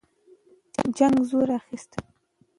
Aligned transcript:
جنګ 0.97 1.17
زور 1.29 1.49
اخیسته. 1.59 1.97